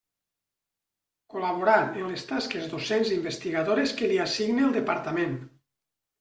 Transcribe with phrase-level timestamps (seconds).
[1.33, 5.39] Col·laborar en les tasques docents i investigadores que li assigne el departament.